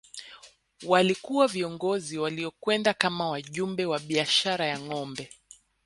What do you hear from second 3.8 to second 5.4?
wa biashara ya ngombe